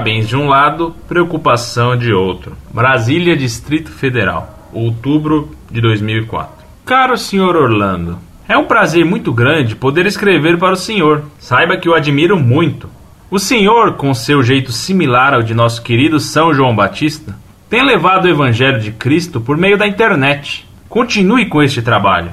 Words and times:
Parabéns 0.00 0.26
de 0.26 0.34
um 0.34 0.48
lado, 0.48 0.96
preocupação 1.06 1.94
de 1.94 2.10
outro. 2.10 2.56
Brasília, 2.72 3.36
Distrito 3.36 3.90
Federal, 3.90 4.70
outubro 4.72 5.54
de 5.70 5.78
2004. 5.78 6.64
Caro 6.86 7.18
senhor 7.18 7.54
Orlando, 7.54 8.18
é 8.48 8.56
um 8.56 8.64
prazer 8.64 9.04
muito 9.04 9.30
grande 9.30 9.76
poder 9.76 10.06
escrever 10.06 10.56
para 10.56 10.72
o 10.72 10.76
senhor. 10.76 11.24
Saiba 11.38 11.76
que 11.76 11.86
o 11.86 11.92
admiro 11.92 12.38
muito. 12.38 12.88
O 13.30 13.38
senhor, 13.38 13.92
com 13.96 14.14
seu 14.14 14.42
jeito 14.42 14.72
similar 14.72 15.34
ao 15.34 15.42
de 15.42 15.52
nosso 15.52 15.82
querido 15.82 16.18
São 16.18 16.54
João 16.54 16.74
Batista, 16.74 17.36
tem 17.68 17.84
levado 17.84 18.24
o 18.24 18.30
Evangelho 18.30 18.80
de 18.80 18.92
Cristo 18.92 19.38
por 19.38 19.58
meio 19.58 19.76
da 19.76 19.86
internet. 19.86 20.66
Continue 20.88 21.44
com 21.44 21.62
este 21.62 21.82
trabalho, 21.82 22.30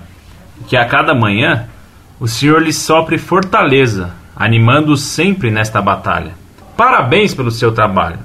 que 0.69 0.77
a 0.77 0.85
cada 0.85 1.13
manhã 1.13 1.67
o 2.17 2.29
senhor 2.29 2.61
lhe 2.61 2.71
sopre 2.71 3.17
fortaleza, 3.17 4.15
animando-o 4.37 4.95
sempre 4.95 5.51
nesta 5.51 5.81
batalha. 5.81 6.46
Parabéns 6.77 7.33
pelo 7.33 7.49
seu 7.49 7.71
trabalho. 7.71 8.19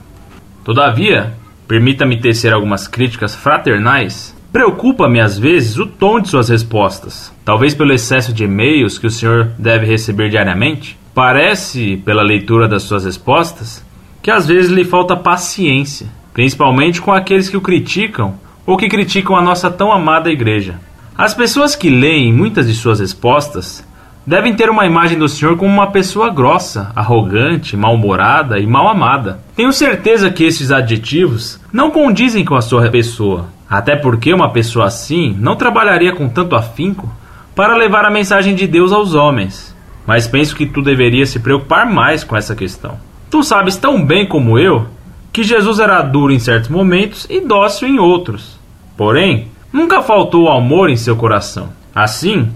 Todavia, 0.62 1.32
permita-me 1.66 2.20
tecer 2.20 2.52
algumas 2.52 2.86
críticas 2.86 3.34
fraternais. 3.34 4.36
Preocupa-me 4.52 5.20
às 5.20 5.38
vezes 5.38 5.78
o 5.78 5.86
tom 5.86 6.20
de 6.20 6.28
suas 6.28 6.50
respostas, 6.50 7.32
talvez 7.46 7.74
pelo 7.74 7.94
excesso 7.94 8.30
de 8.30 8.44
e-mails 8.44 8.98
que 8.98 9.06
o 9.06 9.10
senhor 9.10 9.52
deve 9.58 9.86
receber 9.86 10.28
diariamente. 10.28 10.98
Parece, 11.14 11.96
pela 12.04 12.22
leitura 12.22 12.68
das 12.68 12.82
suas 12.82 13.06
respostas, 13.06 13.82
que 14.20 14.30
às 14.30 14.46
vezes 14.46 14.70
lhe 14.70 14.84
falta 14.84 15.16
paciência, 15.16 16.06
principalmente 16.34 17.00
com 17.00 17.10
aqueles 17.10 17.48
que 17.48 17.56
o 17.56 17.62
criticam 17.62 18.34
ou 18.66 18.76
que 18.76 18.88
criticam 18.90 19.34
a 19.34 19.40
nossa 19.40 19.70
tão 19.70 19.90
amada 19.90 20.30
igreja. 20.30 20.78
As 21.16 21.32
pessoas 21.32 21.74
que 21.74 21.88
leem 21.88 22.30
muitas 22.30 22.66
de 22.66 22.74
suas 22.74 23.00
respostas 23.00 23.82
devem 24.26 24.54
ter 24.54 24.70
uma 24.70 24.86
imagem 24.86 25.18
do 25.18 25.28
senhor 25.28 25.56
como 25.56 25.72
uma 25.72 25.90
pessoa 25.90 26.30
grossa, 26.30 26.92
arrogante, 26.94 27.76
mal-humorada 27.76 28.58
e 28.58 28.66
mal 28.66 28.88
amada. 28.88 29.40
Tenho 29.54 29.72
certeza 29.72 30.30
que 30.30 30.44
esses 30.44 30.70
adjetivos 30.70 31.60
não 31.72 31.90
condizem 31.90 32.44
com 32.44 32.54
a 32.54 32.60
sua 32.60 32.88
pessoa, 32.90 33.46
até 33.68 33.96
porque 33.96 34.32
uma 34.32 34.50
pessoa 34.50 34.86
assim 34.86 35.36
não 35.38 35.56
trabalharia 35.56 36.14
com 36.14 36.28
tanto 36.28 36.54
afinco 36.54 37.10
para 37.54 37.76
levar 37.76 38.04
a 38.04 38.10
mensagem 38.10 38.54
de 38.54 38.66
Deus 38.66 38.92
aos 38.92 39.14
homens. 39.14 39.74
Mas 40.06 40.26
penso 40.26 40.56
que 40.56 40.66
tu 40.66 40.82
deveria 40.82 41.26
se 41.26 41.38
preocupar 41.38 41.86
mais 41.86 42.24
com 42.24 42.36
essa 42.36 42.54
questão. 42.56 42.98
Tu 43.30 43.42
sabes 43.42 43.76
tão 43.76 44.04
bem 44.04 44.26
como 44.26 44.58
eu 44.58 44.86
que 45.32 45.42
Jesus 45.42 45.78
era 45.78 46.02
duro 46.02 46.32
em 46.32 46.38
certos 46.38 46.68
momentos 46.68 47.26
e 47.30 47.40
dócil 47.40 47.88
em 47.88 47.98
outros. 47.98 48.58
Porém, 48.96 49.48
nunca 49.72 50.02
faltou 50.02 50.50
amor 50.50 50.90
em 50.90 50.96
seu 50.96 51.16
coração. 51.16 51.70
Assim, 51.94 52.50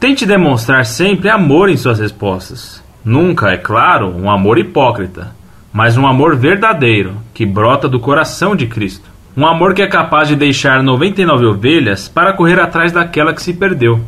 Tente 0.00 0.24
demonstrar 0.24 0.86
sempre 0.86 1.28
amor 1.28 1.68
em 1.68 1.76
suas 1.76 2.00
respostas. 2.00 2.82
Nunca, 3.04 3.50
é 3.50 3.58
claro, 3.58 4.08
um 4.08 4.30
amor 4.30 4.56
hipócrita, 4.56 5.36
mas 5.70 5.98
um 5.98 6.06
amor 6.06 6.36
verdadeiro, 6.36 7.18
que 7.34 7.44
brota 7.44 7.86
do 7.86 8.00
coração 8.00 8.56
de 8.56 8.66
Cristo. 8.66 9.10
Um 9.36 9.46
amor 9.46 9.74
que 9.74 9.82
é 9.82 9.86
capaz 9.86 10.26
de 10.26 10.36
deixar 10.36 10.82
99 10.82 11.44
ovelhas 11.44 12.08
para 12.08 12.32
correr 12.32 12.58
atrás 12.58 12.92
daquela 12.92 13.34
que 13.34 13.42
se 13.42 13.52
perdeu. 13.52 14.00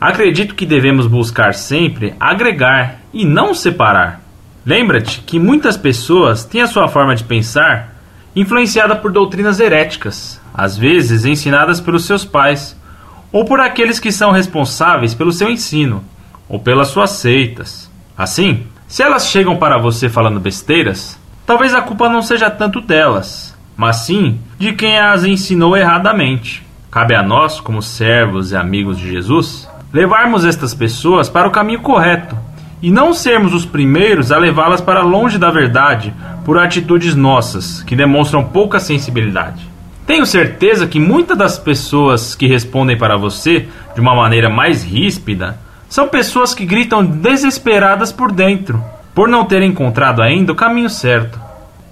Acredito 0.00 0.54
que 0.54 0.64
devemos 0.64 1.08
buscar 1.08 1.54
sempre 1.54 2.14
agregar 2.20 3.00
e 3.12 3.24
não 3.24 3.52
separar. 3.52 4.20
Lembra-te 4.64 5.22
que 5.22 5.40
muitas 5.40 5.76
pessoas 5.76 6.44
têm 6.44 6.62
a 6.62 6.68
sua 6.68 6.86
forma 6.86 7.16
de 7.16 7.24
pensar 7.24 7.96
influenciada 8.34 8.94
por 8.94 9.10
doutrinas 9.10 9.58
heréticas, 9.58 10.40
às 10.54 10.78
vezes 10.78 11.24
ensinadas 11.24 11.80
pelos 11.80 12.04
seus 12.04 12.24
pais 12.24 12.80
ou 13.32 13.44
por 13.44 13.58
aqueles 13.58 13.98
que 13.98 14.12
são 14.12 14.30
responsáveis 14.30 15.14
pelo 15.14 15.32
seu 15.32 15.50
ensino, 15.50 16.04
ou 16.48 16.60
pelas 16.60 16.88
suas 16.88 17.10
seitas. 17.10 17.90
Assim, 18.16 18.66
se 18.86 19.02
elas 19.02 19.28
chegam 19.28 19.56
para 19.56 19.78
você 19.78 20.08
falando 20.08 20.38
besteiras, 20.38 21.18
talvez 21.46 21.74
a 21.74 21.80
culpa 21.80 22.10
não 22.10 22.20
seja 22.20 22.50
tanto 22.50 22.80
delas, 22.80 23.56
mas 23.74 23.96
sim 23.96 24.38
de 24.58 24.74
quem 24.74 24.98
as 24.98 25.24
ensinou 25.24 25.76
erradamente. 25.76 26.62
Cabe 26.90 27.14
a 27.14 27.22
nós, 27.22 27.58
como 27.58 27.80
servos 27.80 28.52
e 28.52 28.56
amigos 28.56 28.98
de 28.98 29.10
Jesus, 29.10 29.66
levarmos 29.90 30.44
estas 30.44 30.74
pessoas 30.74 31.30
para 31.30 31.48
o 31.48 31.50
caminho 31.50 31.80
correto 31.80 32.36
e 32.82 32.90
não 32.90 33.14
sermos 33.14 33.54
os 33.54 33.64
primeiros 33.64 34.30
a 34.30 34.36
levá-las 34.36 34.82
para 34.82 35.00
longe 35.00 35.38
da 35.38 35.50
verdade 35.50 36.12
por 36.44 36.58
atitudes 36.58 37.14
nossas 37.14 37.82
que 37.84 37.96
demonstram 37.96 38.44
pouca 38.44 38.78
sensibilidade. 38.78 39.71
Tenho 40.06 40.26
certeza 40.26 40.86
que 40.86 40.98
muitas 40.98 41.38
das 41.38 41.58
pessoas 41.58 42.34
que 42.34 42.46
respondem 42.46 42.98
para 42.98 43.16
você 43.16 43.68
de 43.94 44.00
uma 44.00 44.14
maneira 44.14 44.50
mais 44.50 44.82
ríspida 44.82 45.58
são 45.88 46.08
pessoas 46.08 46.54
que 46.54 46.64
gritam 46.64 47.04
desesperadas 47.04 48.10
por 48.10 48.32
dentro, 48.32 48.82
por 49.14 49.28
não 49.28 49.44
terem 49.44 49.70
encontrado 49.70 50.22
ainda 50.22 50.52
o 50.52 50.56
caminho 50.56 50.90
certo. 50.90 51.38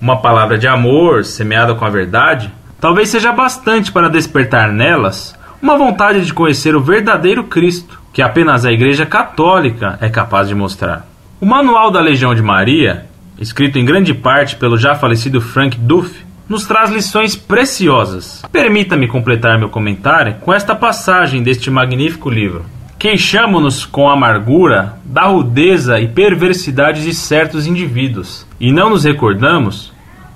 Uma 0.00 0.20
palavra 0.20 0.58
de 0.58 0.66
amor, 0.66 1.24
semeada 1.24 1.74
com 1.74 1.84
a 1.84 1.90
verdade, 1.90 2.52
talvez 2.80 3.10
seja 3.10 3.32
bastante 3.32 3.92
para 3.92 4.08
despertar 4.08 4.72
nelas 4.72 5.38
uma 5.62 5.76
vontade 5.76 6.24
de 6.24 6.32
conhecer 6.32 6.74
o 6.74 6.80
verdadeiro 6.80 7.44
Cristo, 7.44 8.00
que 8.12 8.22
apenas 8.22 8.64
a 8.64 8.72
Igreja 8.72 9.04
Católica 9.04 9.98
é 10.00 10.08
capaz 10.08 10.48
de 10.48 10.54
mostrar. 10.54 11.06
O 11.38 11.44
Manual 11.44 11.90
da 11.90 12.00
Legião 12.00 12.34
de 12.34 12.42
Maria, 12.42 13.04
escrito 13.38 13.78
em 13.78 13.84
grande 13.84 14.14
parte 14.14 14.56
pelo 14.56 14.78
já 14.78 14.94
falecido 14.94 15.40
Frank 15.40 15.78
Duff, 15.78 16.24
nos 16.50 16.66
traz 16.66 16.90
lições 16.90 17.36
preciosas. 17.36 18.42
Permita-me 18.50 19.06
completar 19.06 19.56
meu 19.56 19.68
comentário 19.68 20.34
com 20.40 20.52
esta 20.52 20.74
passagem 20.74 21.44
deste 21.44 21.70
magnífico 21.70 22.28
livro. 22.28 22.64
Queixamo-nos 22.98 23.86
com 23.86 24.10
amargura 24.10 24.96
da 25.04 25.26
rudeza 25.26 26.00
e 26.00 26.08
perversidade 26.08 27.04
de 27.04 27.14
certos 27.14 27.68
indivíduos, 27.68 28.44
e 28.58 28.72
não 28.72 28.90
nos 28.90 29.04
recordamos, 29.04 29.92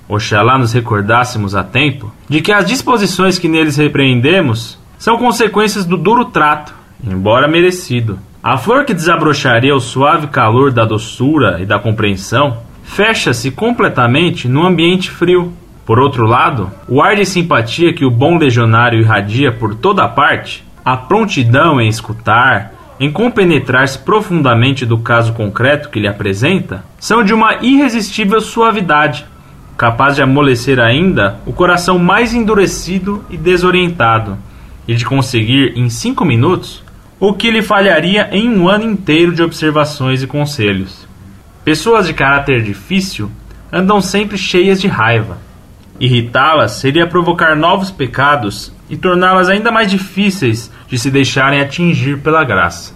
oxalá 0.07 0.57
nos 0.57 0.71
recordássemos 0.71 1.53
a 1.53 1.65
tempo, 1.65 2.11
de 2.29 2.39
que 2.39 2.53
as 2.53 2.65
disposições 2.65 3.37
que 3.37 3.49
neles 3.49 3.75
repreendemos 3.75 4.79
são 4.97 5.17
consequências 5.17 5.83
do 5.83 5.97
duro 5.97 6.25
trato, 6.25 6.73
embora 7.05 7.45
merecido. 7.45 8.17
A 8.41 8.55
flor 8.57 8.85
que 8.85 8.93
desabrocharia 8.93 9.75
o 9.75 9.81
suave 9.81 10.27
calor 10.27 10.71
da 10.71 10.85
doçura 10.85 11.59
e 11.61 11.65
da 11.65 11.77
compreensão 11.77 12.59
fecha-se 12.83 13.51
completamente 13.51 14.47
num 14.47 14.65
ambiente 14.65 15.11
frio, 15.11 15.51
por 15.85 15.99
outro 15.99 16.25
lado, 16.25 16.71
o 16.87 16.99
ar 16.99 17.15
de 17.15 17.25
simpatia 17.25 17.93
que 17.93 18.03
o 18.03 18.09
bom 18.09 18.37
legionário 18.37 18.99
irradia 18.99 19.51
por 19.51 19.75
toda 19.75 20.07
parte, 20.07 20.65
a 20.83 20.97
prontidão 20.97 21.79
em 21.79 21.87
escutar, 21.87 22.73
em 22.99 23.11
compenetrar-se 23.11 23.99
profundamente 23.99 24.83
do 24.83 24.97
caso 24.97 25.33
concreto 25.33 25.89
que 25.89 25.99
lhe 25.99 26.07
apresenta, 26.07 26.83
são 26.99 27.23
de 27.23 27.33
uma 27.33 27.57
irresistível 27.61 28.41
suavidade, 28.41 29.27
capaz 29.77 30.15
de 30.15 30.23
amolecer 30.23 30.79
ainda 30.79 31.39
o 31.45 31.53
coração 31.53 31.99
mais 31.99 32.33
endurecido 32.33 33.23
e 33.29 33.37
desorientado, 33.37 34.37
e 34.87 34.95
de 34.95 35.05
conseguir 35.05 35.73
em 35.75 35.87
cinco 35.89 36.25
minutos 36.25 36.83
o 37.19 37.33
que 37.33 37.51
lhe 37.51 37.61
falharia 37.61 38.29
em 38.31 38.49
um 38.49 38.67
ano 38.67 38.85
inteiro 38.85 39.33
de 39.33 39.43
observações 39.43 40.23
e 40.23 40.27
conselhos. 40.27 41.07
Pessoas 41.63 42.07
de 42.07 42.13
caráter 42.13 42.63
difícil 42.63 43.29
andam 43.71 44.01
sempre 44.01 44.37
cheias 44.37 44.79
de 44.79 44.87
raiva, 44.87 45.44
Irritá-las 45.99 46.73
seria 46.73 47.07
provocar 47.07 47.55
novos 47.55 47.89
pecados 47.89 48.73
e 48.89 48.97
torná-las 48.97 49.49
ainda 49.49 49.71
mais 49.71 49.89
difíceis 49.89 50.71
de 50.87 50.97
se 50.97 51.09
deixarem 51.09 51.61
atingir 51.61 52.19
pela 52.19 52.43
graça. 52.43 52.93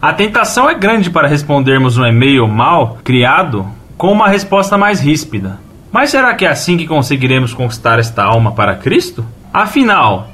A 0.00 0.12
tentação 0.12 0.68
é 0.68 0.74
grande 0.74 1.10
para 1.10 1.28
respondermos 1.28 1.96
um 1.96 2.04
e-mail 2.04 2.46
mal 2.46 2.98
criado 3.04 3.66
com 3.96 4.12
uma 4.12 4.28
resposta 4.28 4.76
mais 4.76 5.00
ríspida. 5.00 5.60
Mas 5.92 6.10
será 6.10 6.34
que 6.34 6.44
é 6.44 6.48
assim 6.48 6.76
que 6.76 6.86
conseguiremos 6.86 7.54
conquistar 7.54 7.98
esta 7.98 8.24
alma 8.24 8.52
para 8.52 8.74
Cristo? 8.74 9.24
Afinal, 9.52 10.28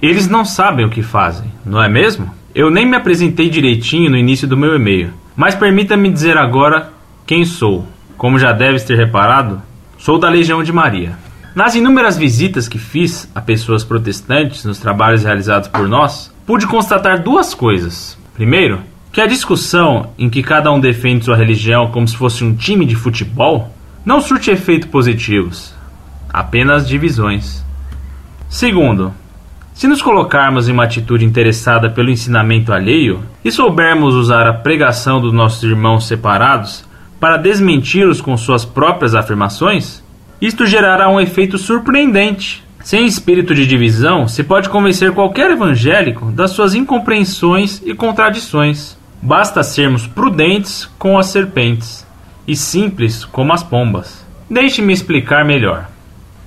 eles 0.00 0.28
não 0.28 0.44
sabem 0.44 0.86
o 0.86 0.90
que 0.90 1.02
fazem, 1.02 1.52
não 1.64 1.82
é 1.82 1.88
mesmo? 1.88 2.30
Eu 2.54 2.70
nem 2.70 2.86
me 2.86 2.96
apresentei 2.96 3.48
direitinho 3.48 4.10
no 4.10 4.16
início 4.16 4.48
do 4.48 4.56
meu 4.56 4.74
e-mail, 4.74 5.12
mas 5.36 5.54
permita-me 5.54 6.10
dizer 6.10 6.38
agora 6.38 6.90
quem 7.26 7.44
sou. 7.44 7.86
Como 8.16 8.38
já 8.38 8.52
deves 8.52 8.84
ter 8.84 8.96
reparado, 8.96 9.60
sou 9.98 10.18
da 10.18 10.28
Legião 10.28 10.62
de 10.62 10.72
Maria. 10.72 11.12
Nas 11.54 11.74
inúmeras 11.74 12.16
visitas 12.16 12.68
que 12.68 12.78
fiz 12.78 13.28
a 13.34 13.40
pessoas 13.40 13.82
protestantes 13.82 14.64
nos 14.64 14.78
trabalhos 14.78 15.24
realizados 15.24 15.68
por 15.68 15.88
nós, 15.88 16.32
pude 16.46 16.66
constatar 16.66 17.22
duas 17.22 17.54
coisas. 17.54 18.16
Primeiro, 18.34 18.80
que 19.12 19.20
a 19.20 19.26
discussão 19.26 20.12
em 20.16 20.30
que 20.30 20.44
cada 20.44 20.70
um 20.70 20.78
defende 20.78 21.24
sua 21.24 21.36
religião 21.36 21.90
como 21.90 22.06
se 22.06 22.16
fosse 22.16 22.44
um 22.44 22.54
time 22.54 22.86
de 22.86 22.94
futebol 22.94 23.74
não 24.04 24.20
surte 24.20 24.50
efeitos 24.50 24.88
positivos, 24.88 25.74
apenas 26.32 26.86
divisões. 26.86 27.64
Segundo, 28.48 29.12
se 29.74 29.88
nos 29.88 30.00
colocarmos 30.00 30.68
em 30.68 30.72
uma 30.72 30.84
atitude 30.84 31.24
interessada 31.24 31.90
pelo 31.90 32.10
ensinamento 32.10 32.72
alheio 32.72 33.24
e 33.44 33.50
soubermos 33.50 34.14
usar 34.14 34.46
a 34.46 34.54
pregação 34.54 35.20
dos 35.20 35.32
nossos 35.32 35.64
irmãos 35.64 36.06
separados 36.06 36.84
para 37.18 37.36
desmenti-los 37.36 38.20
com 38.20 38.36
suas 38.36 38.64
próprias 38.64 39.14
afirmações, 39.14 40.02
isto 40.40 40.64
gerará 40.66 41.08
um 41.08 41.20
efeito 41.20 41.58
surpreendente. 41.58 42.64
Sem 42.82 43.04
espírito 43.04 43.54
de 43.54 43.66
divisão, 43.66 44.26
se 44.26 44.42
pode 44.42 44.68
convencer 44.68 45.12
qualquer 45.12 45.50
evangélico 45.50 46.32
das 46.32 46.52
suas 46.52 46.74
incompreensões 46.74 47.82
e 47.84 47.94
contradições. 47.94 48.98
Basta 49.20 49.62
sermos 49.62 50.06
prudentes 50.06 50.88
com 50.98 51.18
as 51.18 51.26
serpentes 51.26 52.06
e 52.48 52.56
simples 52.56 53.24
como 53.24 53.52
as 53.52 53.62
pombas. 53.62 54.24
Deixe-me 54.48 54.92
explicar 54.92 55.44
melhor. 55.44 55.90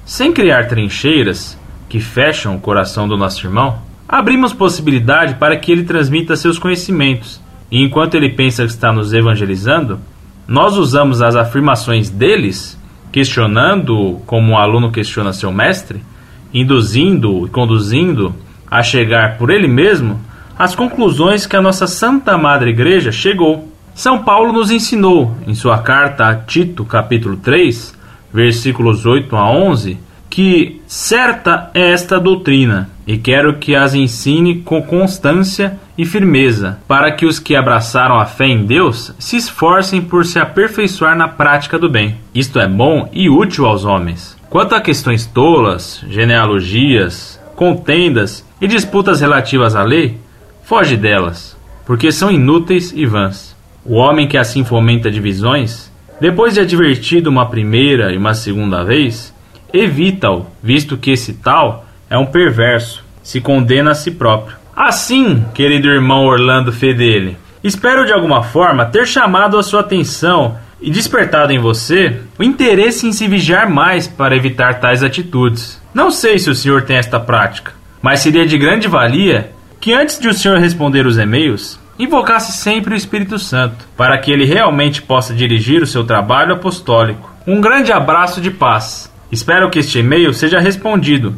Sem 0.05 0.33
criar 0.33 0.67
trincheiras 0.67 1.57
que 1.87 1.99
fecham 1.99 2.55
o 2.55 2.59
coração 2.59 3.07
do 3.07 3.15
nosso 3.15 3.45
irmão, 3.45 3.79
abrimos 4.09 4.51
possibilidade 4.51 5.35
para 5.35 5.55
que 5.55 5.71
ele 5.71 5.83
transmita 5.83 6.35
seus 6.35 6.57
conhecimentos, 6.57 7.39
e 7.71 7.81
enquanto 7.81 8.15
ele 8.15 8.29
pensa 8.29 8.65
que 8.65 8.71
está 8.71 8.91
nos 8.91 9.13
evangelizando, 9.13 9.99
nós 10.47 10.75
usamos 10.75 11.21
as 11.21 11.35
afirmações 11.35 12.09
deles, 12.09 12.77
questionando 13.13 14.19
como 14.25 14.51
um 14.51 14.57
aluno 14.57 14.91
questiona 14.91 15.31
seu 15.31 15.51
mestre, 15.51 16.03
induzindo 16.51 17.45
e 17.45 17.49
conduzindo 17.49 18.35
a 18.69 18.81
chegar 18.81 19.37
por 19.37 19.51
ele 19.51 19.67
mesmo 19.67 20.19
às 20.57 20.73
conclusões 20.75 21.45
que 21.45 21.55
a 21.55 21.61
nossa 21.61 21.85
Santa 21.85 22.35
Madre 22.39 22.71
Igreja 22.71 23.11
chegou. 23.11 23.71
São 23.93 24.23
Paulo 24.23 24.51
nos 24.51 24.71
ensinou, 24.71 25.37
em 25.45 25.53
sua 25.53 25.77
carta 25.77 26.27
a 26.27 26.35
Tito, 26.35 26.83
capítulo 26.83 27.37
3, 27.37 27.95
versículos 28.33 29.05
8 29.05 29.35
a 29.35 29.47
11, 29.47 29.99
que 30.33 30.81
certa 30.87 31.69
é 31.75 31.91
esta 31.91 32.19
doutrina, 32.19 32.89
e 33.05 33.19
quero 33.19 33.59
que 33.59 33.75
as 33.75 33.93
ensine 33.93 34.63
com 34.63 34.81
constância 34.81 35.77
e 35.95 36.07
firmeza, 36.07 36.79
para 36.87 37.11
que 37.11 37.23
os 37.23 37.37
que 37.37 37.55
abraçaram 37.55 38.19
a 38.19 38.25
fé 38.25 38.47
em 38.47 38.65
Deus 38.65 39.13
se 39.19 39.37
esforcem 39.37 40.01
por 40.01 40.25
se 40.25 40.39
aperfeiçoar 40.39 41.15
na 41.15 41.27
prática 41.27 41.77
do 41.77 41.87
bem. 41.87 42.15
Isto 42.33 42.59
é 42.59 42.67
bom 42.67 43.07
e 43.13 43.29
útil 43.29 43.67
aos 43.67 43.85
homens. 43.85 44.35
Quanto 44.49 44.73
a 44.73 44.81
questões 44.81 45.27
tolas, 45.27 46.03
genealogias, 46.09 47.39
contendas 47.55 48.43
e 48.59 48.65
disputas 48.65 49.21
relativas 49.21 49.75
à 49.75 49.83
lei, 49.83 50.17
foge 50.63 50.97
delas, 50.97 51.55
porque 51.85 52.11
são 52.11 52.31
inúteis 52.31 52.91
e 52.91 53.05
vãs. 53.05 53.55
O 53.85 53.97
homem 53.97 54.27
que 54.27 54.39
assim 54.39 54.63
fomenta 54.63 55.11
divisões, 55.11 55.91
depois 56.19 56.55
de 56.55 56.59
advertido 56.59 57.29
uma 57.29 57.45
primeira 57.45 58.11
e 58.11 58.17
uma 58.17 58.33
segunda 58.33 58.83
vez, 58.83 59.32
evita-o, 59.73 60.45
visto 60.61 60.95
que 60.95 61.11
esse 61.11 61.33
tal 61.33 61.85
é 62.09 62.17
um 62.17 62.27
perverso, 62.27 63.03
se 63.23 63.41
condena 63.41 63.91
a 63.91 63.95
si 63.95 64.11
próprio. 64.11 64.55
Assim, 64.75 65.43
querido 65.53 65.87
irmão 65.87 66.25
Orlando 66.25 66.71
Fedele, 66.71 67.37
espero 67.63 68.05
de 68.05 68.13
alguma 68.13 68.43
forma 68.43 68.85
ter 68.85 69.07
chamado 69.07 69.57
a 69.57 69.63
sua 69.63 69.79
atenção 69.79 70.57
e 70.79 70.91
despertado 70.91 71.51
em 71.51 71.59
você 71.59 72.21
o 72.37 72.43
interesse 72.43 73.07
em 73.07 73.11
se 73.13 73.27
vigiar 73.27 73.69
mais 73.69 74.07
para 74.07 74.35
evitar 74.35 74.79
tais 74.79 75.03
atitudes. 75.03 75.81
Não 75.93 76.11
sei 76.11 76.37
se 76.37 76.49
o 76.49 76.55
senhor 76.55 76.83
tem 76.83 76.97
esta 76.97 77.19
prática, 77.19 77.71
mas 78.01 78.19
seria 78.19 78.45
de 78.45 78.57
grande 78.57 78.87
valia 78.87 79.51
que 79.79 79.93
antes 79.93 80.19
de 80.19 80.27
o 80.27 80.33
senhor 80.33 80.59
responder 80.59 81.05
os 81.05 81.17
e-mails, 81.17 81.79
invocasse 81.99 82.51
sempre 82.51 82.93
o 82.93 82.97
Espírito 82.97 83.37
Santo, 83.37 83.85
para 83.95 84.17
que 84.17 84.31
ele 84.31 84.45
realmente 84.45 85.01
possa 85.01 85.33
dirigir 85.33 85.81
o 85.81 85.87
seu 85.87 86.03
trabalho 86.03 86.53
apostólico. 86.53 87.31
Um 87.45 87.61
grande 87.61 87.91
abraço 87.91 88.41
de 88.41 88.49
paz. 88.49 89.12
Espero 89.33 89.67
que 89.71 89.79
este 89.79 89.97
e-mail 89.97 90.31
seja 90.31 90.59
respondido, 90.59 91.33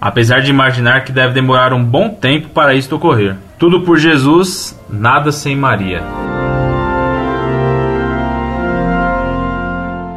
apesar 0.00 0.40
de 0.40 0.50
imaginar 0.50 1.04
que 1.04 1.12
deve 1.12 1.32
demorar 1.32 1.72
um 1.72 1.84
bom 1.84 2.08
tempo 2.08 2.48
para 2.48 2.74
isto 2.74 2.96
ocorrer. 2.96 3.36
Tudo 3.56 3.82
por 3.82 3.98
Jesus, 3.98 4.76
nada 4.90 5.30
sem 5.30 5.54
Maria. 5.54 6.02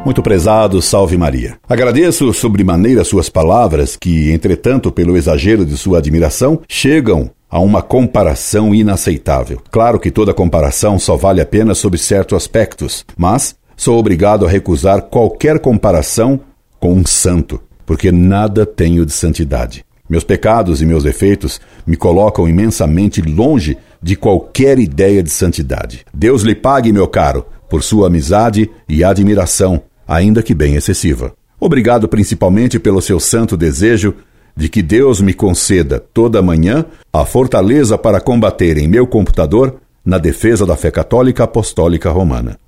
Muito 0.04 0.20
prezado, 0.24 0.82
salve 0.82 1.16
Maria. 1.16 1.56
Agradeço 1.68 2.32
sobremaneira 2.32 3.04
suas 3.04 3.28
palavras, 3.28 3.94
que, 3.94 4.32
entretanto, 4.32 4.90
pelo 4.90 5.16
exagero 5.16 5.64
de 5.64 5.76
sua 5.76 5.98
admiração, 5.98 6.60
chegam 6.68 7.30
a 7.48 7.60
uma 7.60 7.80
comparação 7.80 8.74
inaceitável. 8.74 9.62
Claro 9.70 10.00
que 10.00 10.10
toda 10.10 10.34
comparação 10.34 10.98
só 10.98 11.14
vale 11.14 11.40
a 11.40 11.46
pena 11.46 11.76
sob 11.76 11.96
certos 11.96 12.36
aspectos, 12.36 13.04
mas 13.16 13.54
sou 13.76 14.00
obrigado 14.00 14.44
a 14.44 14.48
recusar 14.48 15.02
qualquer 15.02 15.60
comparação 15.60 16.40
com 16.80 16.94
um 16.94 17.06
santo, 17.06 17.60
porque 17.84 18.10
nada 18.10 18.64
tenho 18.64 19.04
de 19.06 19.12
santidade. 19.12 19.84
Meus 20.08 20.24
pecados 20.24 20.82
e 20.82 20.86
meus 20.86 21.04
defeitos 21.04 21.60
me 21.86 21.96
colocam 21.96 22.48
imensamente 22.48 23.22
longe 23.22 23.76
de 24.02 24.16
qualquer 24.16 24.78
ideia 24.78 25.22
de 25.22 25.30
santidade. 25.30 26.04
Deus 26.12 26.42
lhe 26.42 26.54
pague, 26.54 26.92
meu 26.92 27.06
caro, 27.06 27.46
por 27.68 27.82
sua 27.82 28.08
amizade 28.08 28.68
e 28.88 29.04
admiração, 29.04 29.82
ainda 30.08 30.42
que 30.42 30.54
bem 30.54 30.74
excessiva. 30.74 31.32
Obrigado 31.60 32.08
principalmente 32.08 32.78
pelo 32.78 33.02
seu 33.02 33.20
santo 33.20 33.56
desejo 33.56 34.14
de 34.56 34.68
que 34.68 34.82
Deus 34.82 35.20
me 35.20 35.32
conceda 35.32 36.00
toda 36.00 36.42
manhã 36.42 36.84
a 37.12 37.24
fortaleza 37.24 37.96
para 37.96 38.20
combater 38.20 38.78
em 38.78 38.88
meu 38.88 39.06
computador 39.06 39.76
na 40.04 40.18
defesa 40.18 40.66
da 40.66 40.74
fé 40.74 40.90
católica 40.90 41.44
apostólica 41.44 42.10
romana. 42.10 42.58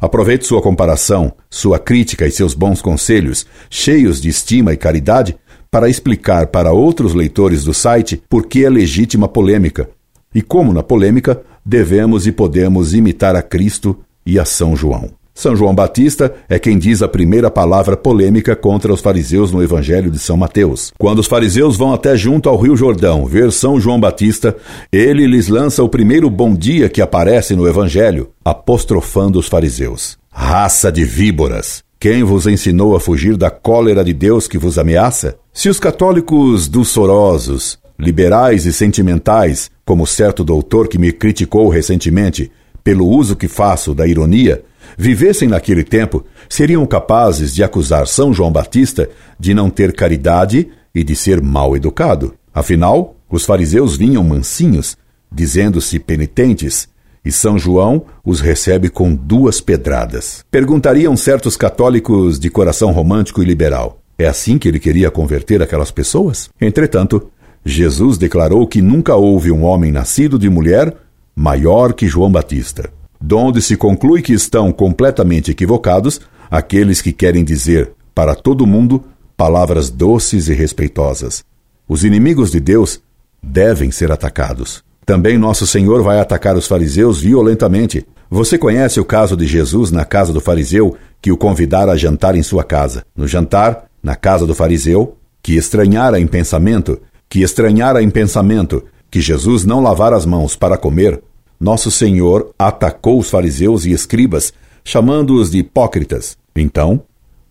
Aproveite 0.00 0.46
sua 0.46 0.62
comparação, 0.62 1.32
sua 1.50 1.78
crítica 1.78 2.26
e 2.26 2.30
seus 2.30 2.54
bons 2.54 2.82
conselhos, 2.82 3.46
cheios 3.70 4.20
de 4.20 4.28
estima 4.28 4.72
e 4.72 4.76
caridade, 4.76 5.36
para 5.70 5.88
explicar 5.88 6.46
para 6.48 6.72
outros 6.72 7.14
leitores 7.14 7.64
do 7.64 7.74
site 7.74 8.22
por 8.28 8.46
que 8.46 8.64
é 8.64 8.70
legítima 8.70 9.28
polêmica 9.28 9.88
e 10.34 10.42
como, 10.42 10.72
na 10.72 10.82
polêmica, 10.82 11.42
devemos 11.64 12.26
e 12.26 12.32
podemos 12.32 12.94
imitar 12.94 13.34
a 13.34 13.42
Cristo 13.42 13.98
e 14.24 14.38
a 14.38 14.44
São 14.44 14.76
João. 14.76 15.10
São 15.36 15.54
João 15.54 15.74
Batista 15.74 16.34
é 16.48 16.58
quem 16.58 16.78
diz 16.78 17.02
a 17.02 17.08
primeira 17.08 17.50
palavra 17.50 17.94
polêmica 17.94 18.56
contra 18.56 18.90
os 18.90 19.02
fariseus 19.02 19.52
no 19.52 19.62
Evangelho 19.62 20.10
de 20.10 20.18
São 20.18 20.34
Mateus. 20.34 20.94
Quando 20.98 21.18
os 21.18 21.26
fariseus 21.26 21.76
vão 21.76 21.92
até 21.92 22.16
junto 22.16 22.48
ao 22.48 22.56
Rio 22.56 22.74
Jordão 22.74 23.26
ver 23.26 23.52
São 23.52 23.78
João 23.78 24.00
Batista, 24.00 24.56
ele 24.90 25.26
lhes 25.26 25.48
lança 25.48 25.84
o 25.84 25.90
primeiro 25.90 26.30
bom 26.30 26.54
dia 26.54 26.88
que 26.88 27.02
aparece 27.02 27.54
no 27.54 27.68
Evangelho, 27.68 28.30
apostrofando 28.42 29.38
os 29.38 29.46
fariseus. 29.46 30.16
Raça 30.32 30.90
de 30.90 31.04
víboras! 31.04 31.84
Quem 32.00 32.24
vos 32.24 32.46
ensinou 32.46 32.96
a 32.96 33.00
fugir 33.00 33.36
da 33.36 33.50
cólera 33.50 34.02
de 34.02 34.14
Deus 34.14 34.48
que 34.48 34.56
vos 34.56 34.78
ameaça? 34.78 35.36
Se 35.52 35.68
os 35.68 35.78
católicos 35.78 36.66
dulçorosos, 36.66 37.78
liberais 37.98 38.64
e 38.64 38.72
sentimentais, 38.72 39.70
como 39.84 40.06
certo 40.06 40.42
doutor 40.42 40.88
que 40.88 40.98
me 40.98 41.12
criticou 41.12 41.68
recentemente 41.68 42.50
pelo 42.82 43.06
uso 43.06 43.36
que 43.36 43.48
faço 43.48 43.94
da 43.94 44.06
ironia, 44.06 44.62
vivessem 44.96 45.48
naquele 45.48 45.84
tempo, 45.84 46.24
seriam 46.48 46.86
capazes 46.86 47.54
de 47.54 47.62
acusar 47.62 48.06
São 48.06 48.32
João 48.32 48.50
Batista 48.50 49.08
de 49.38 49.52
não 49.52 49.68
ter 49.68 49.92
caridade 49.92 50.68
e 50.94 51.04
de 51.04 51.14
ser 51.14 51.42
mal 51.42 51.76
educado. 51.76 52.34
Afinal, 52.54 53.16
os 53.30 53.44
fariseus 53.44 53.96
vinham 53.96 54.24
mansinhos, 54.24 54.96
dizendo-se 55.30 55.98
penitentes, 55.98 56.88
e 57.24 57.32
São 57.32 57.58
João 57.58 58.04
os 58.24 58.40
recebe 58.40 58.88
com 58.88 59.14
duas 59.14 59.60
pedradas. 59.60 60.44
Perguntariam 60.50 61.16
certos 61.16 61.56
católicos 61.56 62.38
de 62.38 62.48
coração 62.48 62.92
romântico 62.92 63.42
e 63.42 63.44
liberal: 63.44 64.00
é 64.16 64.26
assim 64.26 64.56
que 64.58 64.68
ele 64.68 64.78
queria 64.78 65.10
converter 65.10 65.60
aquelas 65.60 65.90
pessoas? 65.90 66.48
Entretanto, 66.60 67.30
Jesus 67.64 68.16
declarou 68.16 68.66
que 68.66 68.80
nunca 68.80 69.16
houve 69.16 69.50
um 69.50 69.64
homem 69.64 69.90
nascido 69.90 70.38
de 70.38 70.48
mulher 70.48 70.94
maior 71.34 71.92
que 71.92 72.06
João 72.06 72.30
Batista 72.30 72.90
donde 73.26 73.60
se 73.60 73.76
conclui 73.76 74.22
que 74.22 74.32
estão 74.32 74.70
completamente 74.70 75.50
equivocados 75.50 76.20
aqueles 76.48 77.02
que 77.02 77.12
querem 77.12 77.42
dizer 77.42 77.90
para 78.14 78.36
todo 78.36 78.64
mundo 78.64 79.02
palavras 79.36 79.90
doces 79.90 80.48
e 80.48 80.54
respeitosas. 80.54 81.44
Os 81.88 82.04
inimigos 82.04 82.52
de 82.52 82.60
Deus 82.60 83.00
devem 83.42 83.90
ser 83.90 84.12
atacados. 84.12 84.84
Também 85.04 85.36
nosso 85.36 85.66
Senhor 85.66 86.04
vai 86.04 86.20
atacar 86.20 86.56
os 86.56 86.68
fariseus 86.68 87.20
violentamente. 87.20 88.06
Você 88.30 88.56
conhece 88.56 89.00
o 89.00 89.04
caso 89.04 89.36
de 89.36 89.44
Jesus 89.44 89.90
na 89.90 90.04
casa 90.04 90.32
do 90.32 90.40
fariseu 90.40 90.96
que 91.20 91.32
o 91.32 91.36
convidara 91.36 91.90
a 91.90 91.96
jantar 91.96 92.36
em 92.36 92.44
sua 92.44 92.62
casa. 92.62 93.04
No 93.16 93.26
jantar, 93.26 93.86
na 94.00 94.14
casa 94.14 94.46
do 94.46 94.54
fariseu, 94.54 95.16
que 95.42 95.56
estranhara 95.56 96.20
em 96.20 96.28
pensamento, 96.28 97.00
que 97.28 97.42
estranhara 97.42 98.00
em 98.00 98.08
pensamento 98.08 98.84
que 99.10 99.20
Jesus 99.20 99.64
não 99.64 99.82
lavara 99.82 100.16
as 100.16 100.24
mãos 100.24 100.54
para 100.54 100.76
comer, 100.76 101.20
nosso 101.58 101.90
Senhor 101.90 102.52
atacou 102.58 103.18
os 103.18 103.30
fariseus 103.30 103.84
e 103.84 103.92
escribas, 103.92 104.52
chamando-os 104.84 105.50
de 105.50 105.58
hipócritas. 105.58 106.36
Então, 106.54 107.02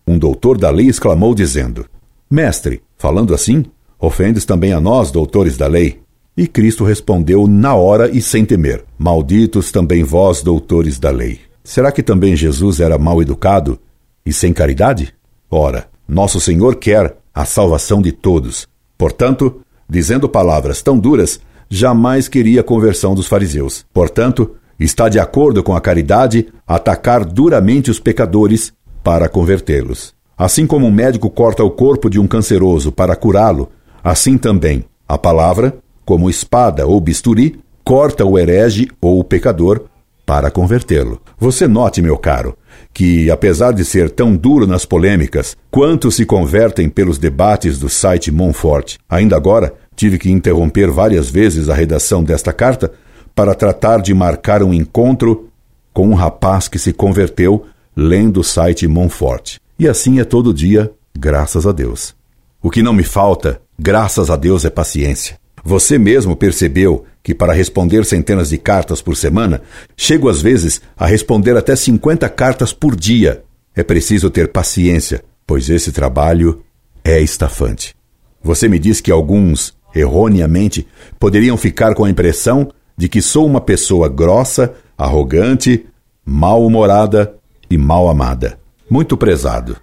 um 0.06 0.18
doutor 0.18 0.56
da 0.56 0.70
lei 0.70 0.86
exclamou, 0.86 1.34
dizendo: 1.34 1.86
Mestre, 2.30 2.82
falando 2.96 3.34
assim, 3.34 3.64
ofendes 3.98 4.44
também 4.44 4.72
a 4.72 4.80
nós, 4.80 5.10
doutores 5.10 5.56
da 5.56 5.66
lei. 5.66 6.00
E 6.36 6.46
Cristo 6.46 6.84
respondeu 6.84 7.46
na 7.46 7.74
hora 7.74 8.10
e 8.10 8.20
sem 8.22 8.44
temer: 8.44 8.84
Malditos 8.98 9.72
também 9.72 10.04
vós, 10.04 10.42
doutores 10.42 10.98
da 10.98 11.10
lei. 11.10 11.40
Será 11.64 11.90
que 11.90 12.02
também 12.02 12.36
Jesus 12.36 12.78
era 12.78 12.98
mal 12.98 13.20
educado 13.20 13.78
e 14.24 14.32
sem 14.32 14.52
caridade? 14.52 15.12
Ora, 15.50 15.88
nosso 16.06 16.40
Senhor 16.40 16.76
quer 16.76 17.16
a 17.34 17.44
salvação 17.44 18.00
de 18.00 18.12
todos. 18.12 18.68
Portanto, 18.96 19.60
dizendo 19.88 20.28
palavras 20.28 20.82
tão 20.82 20.98
duras, 20.98 21.40
jamais 21.68 22.28
queria 22.28 22.60
a 22.60 22.64
conversão 22.64 23.14
dos 23.14 23.26
fariseus. 23.26 23.84
Portanto, 23.92 24.56
está 24.78 25.08
de 25.08 25.18
acordo 25.18 25.62
com 25.62 25.74
a 25.74 25.80
caridade 25.80 26.48
atacar 26.66 27.24
duramente 27.24 27.90
os 27.90 27.98
pecadores 27.98 28.72
para 29.02 29.28
convertê-los. 29.28 30.14
Assim 30.36 30.66
como 30.66 30.86
um 30.86 30.90
médico 30.90 31.30
corta 31.30 31.64
o 31.64 31.70
corpo 31.70 32.10
de 32.10 32.18
um 32.18 32.26
canceroso 32.26 32.92
para 32.92 33.16
curá-lo, 33.16 33.70
assim 34.04 34.36
também 34.36 34.84
a 35.08 35.16
palavra, 35.16 35.78
como 36.04 36.28
espada 36.28 36.86
ou 36.86 37.00
bisturi, 37.00 37.58
corta 37.82 38.24
o 38.24 38.38
herege 38.38 38.88
ou 39.00 39.18
o 39.18 39.24
pecador 39.24 39.86
para 40.26 40.50
convertê-lo. 40.50 41.20
Você 41.38 41.68
note, 41.68 42.02
meu 42.02 42.18
caro, 42.18 42.56
que, 42.92 43.30
apesar 43.30 43.72
de 43.72 43.84
ser 43.84 44.10
tão 44.10 44.34
duro 44.36 44.66
nas 44.66 44.84
polêmicas, 44.84 45.56
quantos 45.70 46.16
se 46.16 46.26
convertem 46.26 46.88
pelos 46.88 47.16
debates 47.16 47.78
do 47.78 47.88
site 47.88 48.32
Monfort. 48.32 48.96
Ainda 49.08 49.36
agora, 49.36 49.72
tive 49.96 50.18
que 50.18 50.30
interromper 50.30 50.90
várias 50.90 51.28
vezes 51.28 51.68
a 51.68 51.74
redação 51.74 52.22
desta 52.22 52.52
carta 52.52 52.92
para 53.34 53.54
tratar 53.54 54.00
de 54.00 54.14
marcar 54.14 54.62
um 54.62 54.72
encontro 54.72 55.48
com 55.92 56.08
um 56.08 56.14
rapaz 56.14 56.68
que 56.68 56.78
se 56.78 56.92
converteu 56.92 57.64
lendo 57.96 58.40
o 58.40 58.44
site 58.44 58.86
Monfort. 58.86 59.56
E 59.78 59.88
assim 59.88 60.20
é 60.20 60.24
todo 60.24 60.54
dia, 60.54 60.92
graças 61.18 61.66
a 61.66 61.72
Deus. 61.72 62.14
O 62.62 62.70
que 62.70 62.82
não 62.82 62.92
me 62.92 63.02
falta, 63.02 63.60
graças 63.78 64.30
a 64.30 64.36
Deus, 64.36 64.64
é 64.64 64.70
paciência. 64.70 65.38
Você 65.64 65.98
mesmo 65.98 66.36
percebeu 66.36 67.04
que, 67.22 67.34
para 67.34 67.52
responder 67.52 68.04
centenas 68.04 68.50
de 68.50 68.58
cartas 68.58 69.02
por 69.02 69.16
semana, 69.16 69.62
chego 69.96 70.28
às 70.28 70.40
vezes 70.40 70.80
a 70.96 71.06
responder 71.06 71.56
até 71.56 71.74
50 71.74 72.28
cartas 72.28 72.72
por 72.72 72.94
dia. 72.94 73.42
É 73.74 73.82
preciso 73.82 74.30
ter 74.30 74.48
paciência, 74.48 75.24
pois 75.46 75.68
esse 75.68 75.90
trabalho 75.90 76.62
é 77.02 77.20
estafante. 77.20 77.94
Você 78.42 78.68
me 78.68 78.78
diz 78.78 79.00
que 79.00 79.10
alguns, 79.10 79.74
erroneamente, 79.96 80.86
poderiam 81.18 81.56
ficar 81.56 81.94
com 81.94 82.04
a 82.04 82.10
impressão 82.10 82.70
de 82.96 83.08
que 83.08 83.20
sou 83.20 83.46
uma 83.46 83.60
pessoa 83.60 84.08
grossa, 84.08 84.74
arrogante, 84.96 85.86
mal-humorada 86.24 87.34
e 87.70 87.76
mal 87.76 88.08
amada. 88.08 88.58
Muito 88.88 89.16
prezado. 89.16 89.76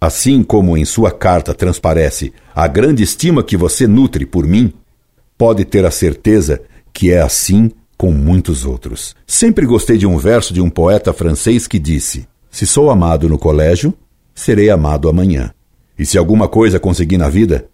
Assim 0.00 0.42
como 0.42 0.76
em 0.76 0.84
sua 0.84 1.10
carta 1.10 1.54
transparece 1.54 2.32
a 2.54 2.66
grande 2.66 3.02
estima 3.02 3.42
que 3.42 3.56
você 3.56 3.86
nutre 3.86 4.26
por 4.26 4.46
mim, 4.46 4.72
pode 5.36 5.64
ter 5.64 5.84
a 5.84 5.90
certeza 5.90 6.60
que 6.92 7.10
é 7.10 7.20
assim 7.20 7.70
com 7.96 8.10
muitos 8.12 8.64
outros. 8.64 9.14
Sempre 9.26 9.66
gostei 9.66 9.96
de 9.96 10.06
um 10.06 10.18
verso 10.18 10.52
de 10.52 10.60
um 10.60 10.68
poeta 10.68 11.12
francês 11.12 11.66
que 11.66 11.78
disse: 11.78 12.28
Se 12.50 12.66
sou 12.66 12.90
amado 12.90 13.28
no 13.28 13.38
colégio, 13.38 13.94
serei 14.34 14.70
amado 14.70 15.08
amanhã. 15.08 15.52
E 15.98 16.04
se 16.04 16.18
alguma 16.18 16.48
coisa 16.48 16.80
consegui 16.80 17.16
na 17.16 17.28
vida, 17.28 17.68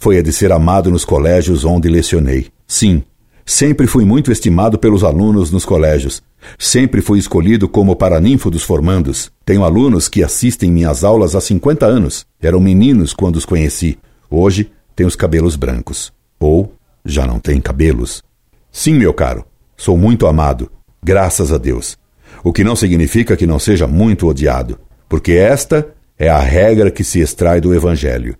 foi 0.00 0.18
a 0.18 0.22
de 0.22 0.32
ser 0.32 0.50
amado 0.50 0.90
nos 0.90 1.04
colégios 1.04 1.64
onde 1.64 1.88
lecionei. 1.88 2.48
Sim, 2.66 3.04
sempre 3.46 3.86
fui 3.86 4.04
muito 4.04 4.32
estimado 4.32 4.76
pelos 4.76 5.04
alunos 5.04 5.52
nos 5.52 5.64
colégios, 5.64 6.20
Sempre 6.58 7.00
fui 7.00 7.18
escolhido 7.18 7.68
como 7.68 7.96
paraninfo 7.96 8.50
dos 8.50 8.62
formandos. 8.62 9.30
Tenho 9.44 9.64
alunos 9.64 10.08
que 10.08 10.22
assistem 10.22 10.70
minhas 10.70 11.04
aulas 11.04 11.34
há 11.34 11.40
50 11.40 11.86
anos. 11.86 12.26
Eram 12.40 12.60
meninos 12.60 13.12
quando 13.12 13.36
os 13.36 13.44
conheci. 13.44 13.98
Hoje 14.30 14.70
têm 14.94 15.06
os 15.06 15.16
cabelos 15.16 15.56
brancos. 15.56 16.12
Ou 16.38 16.74
já 17.04 17.26
não 17.26 17.38
têm 17.38 17.60
cabelos. 17.60 18.22
Sim, 18.70 18.94
meu 18.94 19.12
caro, 19.12 19.44
sou 19.76 19.96
muito 19.96 20.26
amado, 20.26 20.70
graças 21.02 21.52
a 21.52 21.58
Deus. 21.58 21.98
O 22.44 22.52
que 22.52 22.62
não 22.62 22.76
significa 22.76 23.36
que 23.36 23.46
não 23.46 23.58
seja 23.58 23.86
muito 23.86 24.28
odiado, 24.28 24.78
porque 25.08 25.32
esta 25.32 25.88
é 26.16 26.28
a 26.28 26.38
regra 26.38 26.90
que 26.90 27.02
se 27.02 27.20
extrai 27.20 27.60
do 27.60 27.74
Evangelho. 27.74 28.36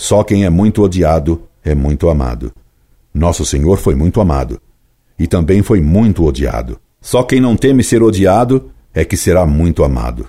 Só 0.00 0.24
quem 0.24 0.46
é 0.46 0.50
muito 0.50 0.82
odiado 0.82 1.42
é 1.62 1.74
muito 1.74 2.08
amado. 2.08 2.54
Nosso 3.12 3.44
Senhor 3.44 3.76
foi 3.76 3.94
muito 3.94 4.18
amado 4.18 4.58
e 5.18 5.26
também 5.26 5.62
foi 5.62 5.82
muito 5.82 6.24
odiado. 6.24 6.80
Só 7.02 7.22
quem 7.22 7.38
não 7.38 7.54
teme 7.54 7.84
ser 7.84 8.02
odiado 8.02 8.70
é 8.94 9.04
que 9.04 9.14
será 9.14 9.44
muito 9.44 9.84
amado. 9.84 10.26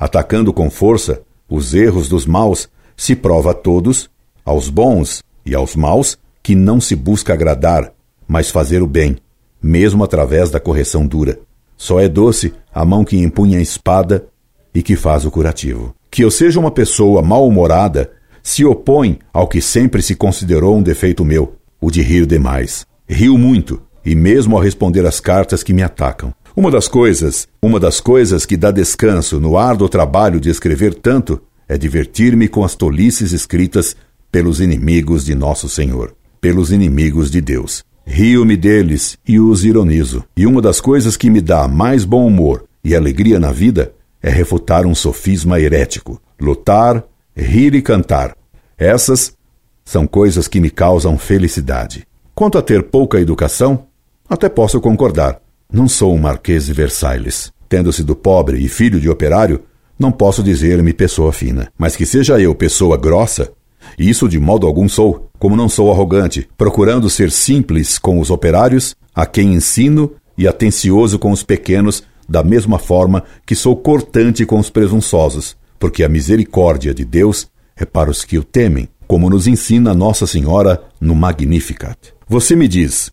Atacando 0.00 0.50
com 0.50 0.70
força 0.70 1.20
os 1.46 1.74
erros 1.74 2.08
dos 2.08 2.24
maus, 2.24 2.70
se 2.96 3.14
prova 3.14 3.50
a 3.50 3.54
todos, 3.54 4.08
aos 4.46 4.70
bons 4.70 5.22
e 5.44 5.54
aos 5.54 5.76
maus, 5.76 6.16
que 6.42 6.54
não 6.54 6.80
se 6.80 6.96
busca 6.96 7.34
agradar, 7.34 7.92
mas 8.26 8.50
fazer 8.50 8.80
o 8.82 8.86
bem, 8.86 9.18
mesmo 9.62 10.02
através 10.02 10.50
da 10.50 10.58
correção 10.58 11.06
dura. 11.06 11.38
Só 11.76 12.00
é 12.00 12.08
doce 12.08 12.54
a 12.72 12.82
mão 12.82 13.04
que 13.04 13.18
empunha 13.18 13.58
a 13.58 13.62
espada 13.62 14.26
e 14.74 14.82
que 14.82 14.96
faz 14.96 15.26
o 15.26 15.30
curativo. 15.30 15.94
Que 16.10 16.24
eu 16.24 16.30
seja 16.30 16.58
uma 16.58 16.70
pessoa 16.70 17.20
mal-humorada 17.20 18.10
se 18.42 18.64
opõe 18.64 19.18
ao 19.32 19.46
que 19.46 19.60
sempre 19.60 20.02
se 20.02 20.14
considerou 20.14 20.76
um 20.76 20.82
defeito 20.82 21.24
meu, 21.24 21.54
o 21.80 21.90
de 21.90 22.02
rir 22.02 22.26
demais. 22.26 22.86
Rio 23.08 23.38
muito, 23.38 23.80
e 24.04 24.14
mesmo 24.14 24.56
ao 24.56 24.62
responder 24.62 25.06
às 25.06 25.20
cartas 25.20 25.62
que 25.62 25.72
me 25.72 25.82
atacam. 25.82 26.34
Uma 26.54 26.70
das 26.70 26.88
coisas, 26.88 27.48
uma 27.62 27.80
das 27.80 28.00
coisas 28.00 28.44
que 28.44 28.56
dá 28.56 28.70
descanso 28.70 29.40
no 29.40 29.56
árduo 29.56 29.88
trabalho 29.88 30.38
de 30.40 30.50
escrever 30.50 30.94
tanto 30.94 31.40
é 31.68 31.78
divertir-me 31.78 32.48
com 32.48 32.64
as 32.64 32.74
tolices 32.74 33.32
escritas 33.32 33.96
pelos 34.30 34.60
inimigos 34.60 35.24
de 35.24 35.34
nosso 35.34 35.68
Senhor, 35.68 36.14
pelos 36.40 36.70
inimigos 36.70 37.30
de 37.30 37.40
Deus. 37.40 37.84
Rio-me 38.04 38.56
deles 38.56 39.16
e 39.26 39.38
os 39.38 39.64
ironizo. 39.64 40.24
E 40.36 40.46
uma 40.46 40.60
das 40.60 40.80
coisas 40.80 41.16
que 41.16 41.30
me 41.30 41.40
dá 41.40 41.68
mais 41.68 42.04
bom 42.04 42.26
humor 42.26 42.64
e 42.84 42.94
alegria 42.94 43.38
na 43.38 43.52
vida 43.52 43.92
é 44.22 44.28
refutar 44.28 44.84
um 44.86 44.94
sofisma 44.94 45.60
herético, 45.60 46.20
lutar, 46.40 47.04
rir 47.36 47.74
e 47.74 47.82
cantar. 47.82 48.36
Essas 48.76 49.36
são 49.84 50.06
coisas 50.06 50.48
que 50.48 50.60
me 50.60 50.70
causam 50.70 51.18
felicidade. 51.18 52.06
Quanto 52.34 52.58
a 52.58 52.62
ter 52.62 52.84
pouca 52.84 53.20
educação, 53.20 53.86
até 54.28 54.48
posso 54.48 54.80
concordar. 54.80 55.40
Não 55.72 55.88
sou 55.88 56.14
um 56.14 56.18
marquês 56.18 56.66
de 56.66 56.72
Versailles. 56.72 57.52
Tendo 57.68 57.92
sido 57.92 58.14
pobre 58.14 58.58
e 58.58 58.68
filho 58.68 59.00
de 59.00 59.08
operário, 59.08 59.62
não 59.98 60.12
posso 60.12 60.42
dizer-me 60.42 60.92
pessoa 60.92 61.32
fina. 61.32 61.72
Mas 61.78 61.96
que 61.96 62.04
seja 62.04 62.38
eu 62.40 62.54
pessoa 62.54 62.96
grossa, 62.96 63.52
isso 63.98 64.28
de 64.28 64.38
modo 64.38 64.66
algum 64.66 64.88
sou, 64.88 65.30
como 65.38 65.56
não 65.56 65.68
sou 65.68 65.90
arrogante, 65.90 66.48
procurando 66.56 67.08
ser 67.10 67.30
simples 67.30 67.98
com 67.98 68.20
os 68.20 68.30
operários, 68.30 68.94
a 69.14 69.26
quem 69.26 69.54
ensino, 69.54 70.12
e 70.36 70.48
atencioso 70.48 71.18
com 71.18 71.30
os 71.30 71.42
pequenos, 71.42 72.02
da 72.28 72.42
mesma 72.42 72.78
forma 72.78 73.24
que 73.44 73.54
sou 73.54 73.76
cortante 73.76 74.46
com 74.46 74.58
os 74.58 74.70
presunçosos, 74.70 75.56
porque 75.82 76.04
a 76.04 76.08
misericórdia 76.08 76.94
de 76.94 77.04
Deus 77.04 77.48
é 77.74 77.84
para 77.84 78.08
os 78.08 78.24
que 78.24 78.38
o 78.38 78.44
temem, 78.44 78.88
como 79.04 79.28
nos 79.28 79.48
ensina 79.48 79.92
Nossa 79.92 80.28
Senhora 80.28 80.80
no 81.00 81.12
Magnificat. 81.12 82.14
Você 82.28 82.54
me 82.54 82.68
diz, 82.68 83.10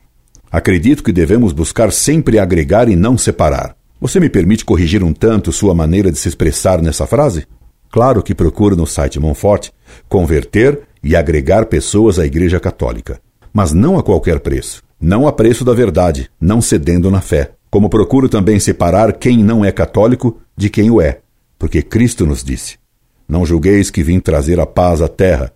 Acredito 0.51 1.03
que 1.03 1.11
devemos 1.11 1.51
buscar 1.51 1.91
sempre 1.91 2.37
agregar 2.37 2.87
e 2.87 2.95
não 2.95 3.17
separar. 3.17 3.75
Você 3.99 4.19
me 4.19 4.29
permite 4.29 4.63
corrigir 4.63 5.03
um 5.03 5.11
tanto 5.13 5.51
sua 5.51 5.73
maneira 5.73 6.11
de 6.11 6.19
se 6.19 6.27
expressar 6.27 6.79
nessa 6.79 7.07
frase? 7.07 7.47
Claro 7.89 8.21
que 8.21 8.35
procuro 8.35 8.75
no 8.75 8.85
site 8.85 9.19
Monfort 9.19 9.69
converter 10.07 10.81
e 11.03 11.15
agregar 11.15 11.65
pessoas 11.65 12.19
à 12.19 12.25
Igreja 12.27 12.59
Católica, 12.59 13.19
mas 13.51 13.73
não 13.73 13.97
a 13.97 14.03
qualquer 14.03 14.41
preço, 14.41 14.83
não 15.01 15.27
a 15.27 15.31
preço 15.31 15.65
da 15.65 15.73
verdade, 15.73 16.29
não 16.39 16.61
cedendo 16.61 17.09
na 17.09 17.19
fé. 17.19 17.49
Como 17.71 17.89
procuro 17.89 18.29
também 18.29 18.59
separar 18.59 19.13
quem 19.13 19.43
não 19.43 19.65
é 19.65 19.71
católico 19.71 20.39
de 20.55 20.69
quem 20.69 20.91
o 20.91 21.01
é, 21.01 21.21
porque 21.59 21.83
Cristo 21.83 22.25
nos 22.25 22.43
disse: 22.43 22.79
Não 23.27 23.45
julgueis 23.45 23.91
que 23.91 24.01
vim 24.01 24.19
trazer 24.19 24.59
a 24.59 24.65
paz 24.65 25.01
à 25.01 25.07
terra. 25.07 25.53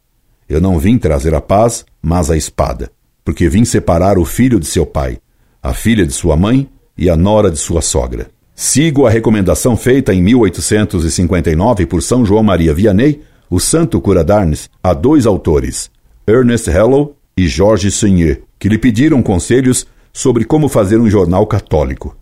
Eu 0.48 0.62
não 0.62 0.77
vim 0.77 1.00
trazer 1.00 1.33
a 1.33 1.41
paz, 1.41 1.83
mas 2.01 2.29
a 2.29 2.38
espada 2.38 2.91
porque 3.24 3.48
vim 3.48 3.63
separar 3.63 4.17
o 4.17 4.25
filho 4.25 4.60
de 4.60 4.65
seu 4.65 4.86
pai, 4.86 5.17
a 5.62 5.74
filha 5.74 6.05
de 6.05 6.13
sua 6.13 6.36
mãe 6.36 6.69
e 6.98 7.10
a 7.10 7.15
nora 7.15 7.50
de 7.50 7.57
sua 7.57 7.81
sogra. 7.81 8.27
Sigo 8.55 9.07
a 9.07 9.10
recomendação 9.10 9.75
feita 9.75 10.13
em 10.13 10.22
1859 10.22 11.86
por 11.86 12.03
São 12.03 12.25
João 12.25 12.43
Maria 12.43 12.74
Vianney, 12.74 13.22
o 13.50 13.60
santo 13.60 14.00
cura 14.00 14.24
d'Arnes, 14.24 14.69
a 14.83 14.93
dois 14.93 15.25
autores, 15.25 15.89
Ernest 16.27 16.69
Hello 16.69 17.15
e 17.36 17.48
Georges 17.48 17.95
Seigneur, 17.95 18.39
que 18.60 18.69
lhe 18.69 18.77
pediram 18.77 19.24
conselhos 19.24 19.88
sobre 20.12 20.43
como 20.43 20.69
fazer 20.69 21.00
um 21.00 21.10
jornal 21.10 21.48
católico. 21.48 22.15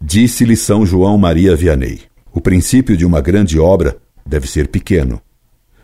Disse-lhe 0.00 0.56
São 0.56 0.86
João 0.86 1.18
Maria 1.18 1.56
Vianney: 1.56 2.02
O 2.32 2.40
princípio 2.40 2.96
de 2.96 3.04
uma 3.04 3.20
grande 3.20 3.58
obra 3.58 3.96
deve 4.26 4.48
ser 4.48 4.68
pequeno. 4.68 5.20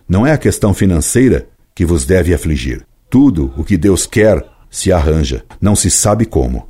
Não 0.09 0.27
é 0.27 0.33
a 0.33 0.39
questão 0.39 0.73
financeira 0.73 1.47
que 1.75 1.85
vos 1.85 2.05
deve 2.05 2.33
afligir. 2.33 2.87
Tudo 3.11 3.53
o 3.57 3.65
que 3.65 3.77
Deus 3.77 4.07
quer 4.07 4.45
se 4.71 4.91
arranja, 4.91 5.45
não 5.61 5.77
se 5.77 5.91
sabe 5.91 6.25
como. 6.25 6.69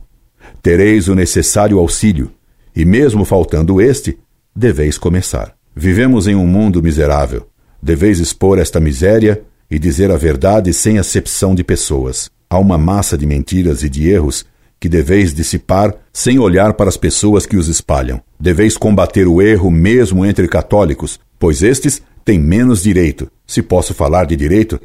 Tereis 0.63 1.09
o 1.09 1.15
necessário 1.15 1.79
auxílio, 1.79 2.33
e 2.75 2.85
mesmo 2.85 3.25
faltando 3.25 3.81
este, 3.81 4.19
deveis 4.55 4.99
começar. 4.99 5.55
Vivemos 5.75 6.27
em 6.27 6.35
um 6.35 6.47
mundo 6.47 6.83
miserável. 6.83 7.49
Deveis 7.81 8.19
expor 8.19 8.59
esta 8.59 8.81
miséria 8.81 9.43
e 9.71 9.79
dizer 9.79 10.11
a 10.11 10.17
verdade 10.17 10.73
sem 10.73 10.99
acepção 10.99 11.55
de 11.55 11.63
pessoas. 11.63 12.29
Há 12.51 12.59
uma 12.59 12.77
massa 12.77 13.17
de 13.17 13.27
mentiras 13.27 13.83
e 13.83 13.89
de 13.89 14.09
erros 14.09 14.45
que 14.81 14.89
deveis 14.89 15.35
dissipar 15.35 15.95
sem 16.13 16.39
olhar 16.39 16.75
para 16.75 16.89
as 16.89 16.97
pessoas 16.97 17.47
que 17.47 17.57
os 17.57 17.69
espalham. 17.69 18.21
Deveis 18.39 18.77
combater 18.77 19.27
o 19.27 19.43
erro 19.43 19.71
mesmo 19.71 20.25
entre 20.25 20.47
católicos, 20.47 21.19
pois 21.39 21.63
estes 21.63 22.03
têm 22.25 22.39
menos 22.39 22.83
direito, 22.83 23.31
se 23.47 23.63
posso 23.63 23.95
falar 23.95 24.27
de 24.27 24.37
direito, 24.37 24.81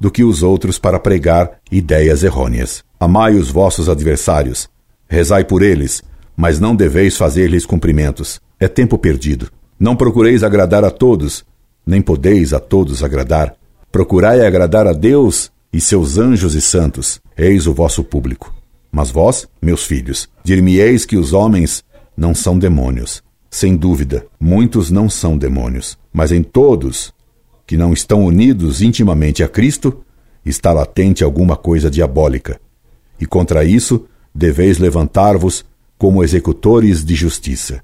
do 0.00 0.10
que 0.10 0.24
os 0.24 0.42
outros 0.42 0.78
para 0.78 0.98
pregar 0.98 1.58
ideias 1.70 2.22
errôneas. 2.22 2.82
Amai 2.98 3.34
os 3.34 3.50
vossos 3.50 3.88
adversários, 3.88 4.68
rezai 5.08 5.44
por 5.44 5.62
eles, 5.62 6.02
mas 6.36 6.58
não 6.58 6.74
deveis 6.74 7.16
fazer-lhes 7.16 7.66
cumprimentos. 7.66 8.40
É 8.58 8.68
tempo 8.68 8.98
perdido. 8.98 9.50
Não 9.78 9.96
procureis 9.96 10.42
agradar 10.42 10.84
a 10.84 10.90
todos, 10.90 11.44
nem 11.86 12.00
podeis 12.00 12.52
a 12.52 12.60
todos 12.60 13.02
agradar. 13.02 13.54
Procurai 13.92 14.44
agradar 14.44 14.86
a 14.86 14.92
Deus 14.92 15.50
e 15.72 15.80
seus 15.80 16.18
anjos 16.18 16.54
e 16.54 16.60
santos. 16.60 17.20
Eis 17.36 17.66
o 17.66 17.74
vosso 17.74 18.02
público. 18.02 18.52
Mas 18.94 19.10
vós, 19.10 19.48
meus 19.60 19.84
filhos, 19.84 20.28
dir-me-eis 20.44 21.04
que 21.04 21.16
os 21.16 21.32
homens 21.32 21.82
não 22.16 22.32
são 22.32 22.56
demônios. 22.56 23.24
Sem 23.50 23.74
dúvida, 23.76 24.24
muitos 24.38 24.88
não 24.88 25.10
são 25.10 25.36
demônios, 25.36 25.98
mas 26.12 26.30
em 26.30 26.44
todos 26.44 27.12
que 27.66 27.76
não 27.76 27.92
estão 27.92 28.24
unidos 28.24 28.82
intimamente 28.82 29.42
a 29.42 29.48
Cristo, 29.48 30.04
está 30.46 30.72
latente 30.72 31.24
alguma 31.24 31.56
coisa 31.56 31.90
diabólica. 31.90 32.60
E 33.20 33.26
contra 33.26 33.64
isso, 33.64 34.06
deveis 34.32 34.78
levantar-vos 34.78 35.64
como 35.98 36.22
executores 36.22 37.04
de 37.04 37.16
justiça. 37.16 37.82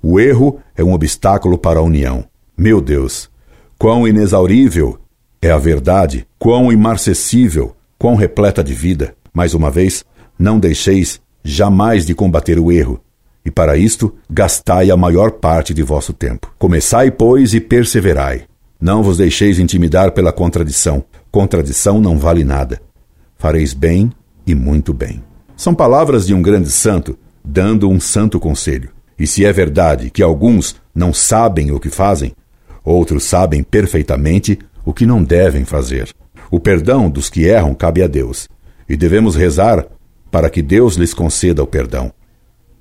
O 0.00 0.20
erro 0.20 0.60
é 0.76 0.84
um 0.84 0.92
obstáculo 0.92 1.58
para 1.58 1.80
a 1.80 1.82
união. 1.82 2.24
Meu 2.56 2.80
Deus, 2.80 3.28
quão 3.76 4.06
inexaurível 4.06 5.00
é 5.42 5.50
a 5.50 5.58
verdade, 5.58 6.28
quão 6.38 6.70
imarcessível, 6.70 7.74
quão 7.98 8.14
repleta 8.14 8.62
de 8.62 8.72
vida. 8.72 9.16
Mais 9.34 9.52
uma 9.52 9.68
vez, 9.68 10.04
não 10.38 10.58
deixeis 10.58 11.20
jamais 11.42 12.06
de 12.06 12.14
combater 12.14 12.58
o 12.58 12.70
erro, 12.70 13.00
e 13.44 13.50
para 13.50 13.76
isto 13.76 14.14
gastai 14.28 14.90
a 14.90 14.96
maior 14.96 15.32
parte 15.32 15.72
de 15.72 15.82
vosso 15.82 16.12
tempo. 16.12 16.52
Começai, 16.58 17.10
pois, 17.10 17.54
e 17.54 17.60
perseverai. 17.60 18.44
Não 18.80 19.02
vos 19.02 19.16
deixeis 19.16 19.58
intimidar 19.58 20.12
pela 20.12 20.32
contradição. 20.32 21.02
Contradição 21.30 22.00
não 22.00 22.18
vale 22.18 22.44
nada. 22.44 22.80
Fareis 23.36 23.72
bem 23.72 24.12
e 24.46 24.54
muito 24.54 24.92
bem. 24.92 25.22
São 25.56 25.74
palavras 25.74 26.26
de 26.26 26.34
um 26.34 26.42
grande 26.42 26.70
santo, 26.70 27.18
dando 27.44 27.88
um 27.88 27.98
santo 27.98 28.38
conselho. 28.38 28.90
E 29.18 29.26
se 29.26 29.44
é 29.44 29.52
verdade 29.52 30.10
que 30.10 30.22
alguns 30.22 30.76
não 30.94 31.12
sabem 31.12 31.72
o 31.72 31.80
que 31.80 31.90
fazem, 31.90 32.32
outros 32.84 33.24
sabem 33.24 33.62
perfeitamente 33.62 34.58
o 34.84 34.92
que 34.92 35.04
não 35.04 35.24
devem 35.24 35.64
fazer. 35.64 36.08
O 36.50 36.60
perdão 36.60 37.10
dos 37.10 37.28
que 37.28 37.44
erram 37.44 37.74
cabe 37.74 38.02
a 38.02 38.06
Deus, 38.06 38.48
e 38.88 38.96
devemos 38.96 39.34
rezar 39.34 39.86
para 40.30 40.50
que 40.50 40.62
Deus 40.62 40.94
lhes 40.94 41.14
conceda 41.14 41.62
o 41.62 41.66
perdão. 41.66 42.12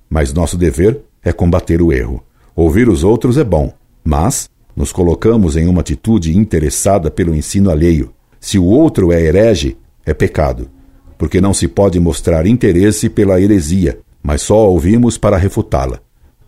Mas 0.10 0.34
nosso 0.34 0.58
dever 0.58 1.02
é 1.24 1.32
combater 1.32 1.82
o 1.82 1.92
erro. 1.92 2.24
Ouvir 2.56 2.90
os 2.90 3.04
outros 3.04 3.38
é 3.38 3.44
bom, 3.44 3.74
mas 4.04 4.50
nos 4.76 4.92
colocamos 4.92 5.58
em 5.58 5.68
uma 5.68 5.82
atitude 5.82 6.38
interessada 6.38 7.10
pelo 7.10 7.36
ensino 7.36 7.70
alheio. 7.70 8.14
Se 8.40 8.60
o 8.60 8.66
outro 8.66 9.12
é 9.12 9.22
herege, 9.22 9.78
é 10.06 10.14
pecado, 10.14 10.70
porque 11.18 11.42
não 11.42 11.54
se 11.54 11.68
pode 11.68 12.00
mostrar 12.00 12.46
interesse 12.46 13.10
pela 13.10 13.42
heresia, 13.42 14.00
mas 14.22 14.42
só 14.42 14.70
ouvimos 14.70 15.18
para 15.18 15.38
refutá-la, 15.38 16.00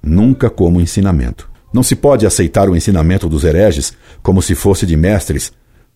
nunca 0.01 0.49
como 0.49 0.79
ensinamento. 0.79 1.49
Não 1.73 1.83
se 1.83 1.95
pode 1.95 2.25
aceitar 2.25 2.69
o 2.69 2.75
ensinamento 2.75 3.27
dos 3.27 3.43
hereges 3.43 3.93
como 4.21 4.41
se 4.41 4.55
fosse 4.55 4.85
de 4.85 4.95
mestres, 4.95 5.51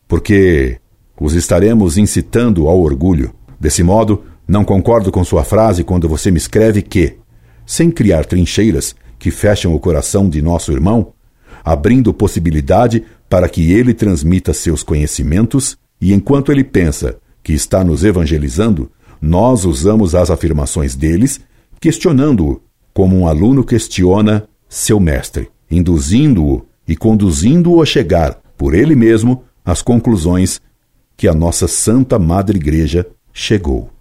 porque 0.08 0.78
os 1.20 1.34
estaremos 1.34 1.98
incitando 1.98 2.68
ao 2.68 2.80
orgulho. 2.82 3.34
Desse 3.60 3.82
modo, 3.82 4.24
não 4.48 4.64
concordo 4.64 5.12
com 5.12 5.24
sua 5.24 5.44
frase 5.44 5.84
quando 5.84 6.08
você 6.08 6.30
me 6.30 6.38
escreve 6.38 6.82
que, 6.82 7.18
sem 7.66 7.90
criar 7.90 8.26
trincheiras 8.26 8.96
que 9.18 9.32
fecham 9.32 9.74
o 9.74 9.80
coração 9.80 10.30
de 10.30 10.42
nosso 10.42 10.72
irmão, 10.72 11.14
abrindo 11.64 12.14
possibilidade 12.14 13.06
para 13.30 13.48
que 13.48 13.72
ele 13.72 13.94
transmita 13.94 14.54
seus 14.54 14.84
conhecimentos, 14.84 15.78
e 16.00 16.14
enquanto 16.14 16.52
ele 16.52 16.64
pensa 16.64 17.18
que 17.42 17.54
está 17.54 17.84
nos 17.84 18.04
evangelizando, 18.04 18.92
nós 19.22 19.64
usamos 19.64 20.14
as 20.14 20.30
afirmações 20.30 20.96
deles, 20.96 21.40
questionando-o, 21.80 22.62
como 22.94 23.18
um 23.18 23.28
aluno 23.28 23.64
questiona 23.64 24.48
seu 24.68 25.00
mestre, 25.00 25.50
induzindo-o 25.72 26.66
e 26.88 26.96
conduzindo-o 26.96 27.82
a 27.82 27.86
chegar, 27.86 28.42
por 28.58 28.74
ele 28.74 28.96
mesmo, 28.96 29.44
às 29.64 29.82
conclusões 29.82 30.60
que 31.16 31.28
a 31.28 31.34
nossa 31.34 31.68
Santa 31.68 32.20
Madre 32.20 32.58
Igreja 32.58 33.08
chegou. 33.32 33.93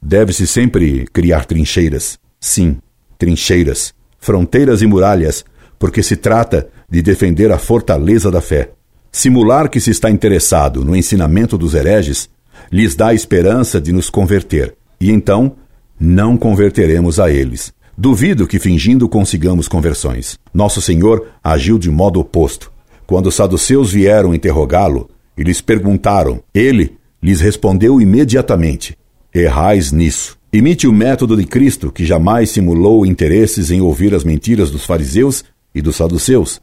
Deve-se 0.00 0.46
sempre 0.46 1.06
criar 1.12 1.44
trincheiras. 1.44 2.18
Sim, 2.40 2.78
trincheiras, 3.18 3.92
fronteiras 4.18 4.82
e 4.82 4.86
muralhas, 4.86 5.44
porque 5.78 6.02
se 6.02 6.16
trata 6.16 6.68
de 6.88 7.02
defender 7.02 7.52
a 7.52 7.58
fortaleza 7.58 8.30
da 8.30 8.40
fé. 8.40 8.70
Simular 9.10 9.68
que 9.68 9.80
se 9.80 9.90
está 9.90 10.10
interessado 10.10 10.84
no 10.84 10.94
ensinamento 10.94 11.56
dos 11.58 11.74
hereges 11.74 12.28
lhes 12.70 12.94
dá 12.94 13.08
a 13.08 13.14
esperança 13.14 13.80
de 13.80 13.92
nos 13.92 14.10
converter, 14.10 14.74
e 15.00 15.10
então 15.10 15.56
não 15.98 16.36
converteremos 16.36 17.18
a 17.18 17.30
eles. 17.30 17.72
Duvido 17.96 18.46
que 18.46 18.58
fingindo 18.58 19.08
consigamos 19.08 19.66
conversões. 19.66 20.38
Nosso 20.52 20.80
Senhor 20.80 21.26
agiu 21.42 21.78
de 21.78 21.90
modo 21.90 22.20
oposto. 22.20 22.70
Quando 23.06 23.26
os 23.26 23.34
saduceus 23.34 23.90
vieram 23.90 24.34
interrogá-lo 24.34 25.08
e 25.36 25.42
lhes 25.42 25.60
perguntaram, 25.60 26.40
ele 26.54 26.96
lhes 27.22 27.40
respondeu 27.40 28.00
imediatamente: 28.00 28.96
Errais 29.34 29.92
nisso. 29.92 30.38
Imite 30.52 30.86
o 30.86 30.92
método 30.92 31.36
de 31.36 31.44
Cristo, 31.44 31.92
que 31.92 32.06
jamais 32.06 32.50
simulou 32.50 33.04
interesses 33.04 33.70
em 33.70 33.80
ouvir 33.80 34.14
as 34.14 34.24
mentiras 34.24 34.70
dos 34.70 34.84
fariseus 34.84 35.44
e 35.74 35.82
dos 35.82 35.96
saduceus, 35.96 36.60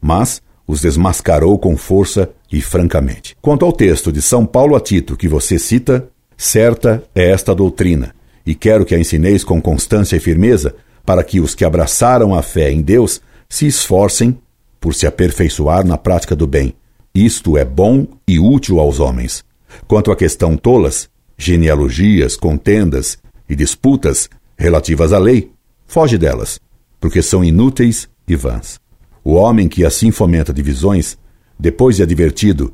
mas 0.00 0.42
os 0.66 0.80
desmascarou 0.80 1.58
com 1.58 1.76
força 1.76 2.28
e 2.52 2.60
francamente. 2.60 3.36
Quanto 3.40 3.64
ao 3.64 3.72
texto 3.72 4.12
de 4.12 4.20
São 4.20 4.44
Paulo 4.44 4.76
a 4.76 4.80
Tito 4.80 5.16
que 5.16 5.28
você 5.28 5.58
cita, 5.58 6.08
certa 6.36 7.02
é 7.14 7.30
esta 7.30 7.54
doutrina, 7.54 8.14
e 8.44 8.54
quero 8.54 8.84
que 8.84 8.94
a 8.94 8.98
ensineis 8.98 9.42
com 9.44 9.60
constância 9.62 10.16
e 10.16 10.20
firmeza, 10.20 10.74
para 11.04 11.24
que 11.24 11.40
os 11.40 11.54
que 11.54 11.64
abraçaram 11.64 12.34
a 12.34 12.42
fé 12.42 12.70
em 12.70 12.82
Deus 12.82 13.20
se 13.48 13.66
esforcem 13.66 14.38
por 14.80 14.94
se 14.94 15.06
aperfeiçoar 15.06 15.86
na 15.86 15.96
prática 15.96 16.36
do 16.36 16.46
bem. 16.46 16.74
Isto 17.14 17.56
é 17.56 17.64
bom 17.64 18.06
e 18.26 18.38
útil 18.38 18.78
aos 18.78 19.00
homens. 19.00 19.44
Quanto 19.86 20.10
à 20.10 20.16
questão 20.16 20.56
tolas, 20.56 21.08
genealogias, 21.36 22.36
contendas 22.36 23.18
e 23.48 23.56
disputas 23.56 24.28
relativas 24.56 25.12
à 25.12 25.18
lei, 25.18 25.50
foge 25.86 26.16
delas, 26.16 26.60
porque 27.00 27.22
são 27.22 27.42
inúteis 27.44 28.08
e 28.26 28.36
vãs. 28.36 28.80
O 29.24 29.34
homem 29.34 29.68
que 29.68 29.84
assim 29.84 30.10
fomenta 30.10 30.52
divisões, 30.52 31.18
depois 31.58 31.96
de 31.96 32.02
advertido 32.02 32.72